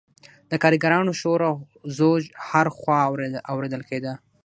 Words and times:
د 0.51 0.53
کارګرانو 0.63 1.11
شور 1.21 1.39
او 1.49 1.55
ځوږ 1.97 2.21
هر 2.47 2.67
خوا 2.77 2.99
اوریدل 3.51 3.81
کیده. 3.89 4.13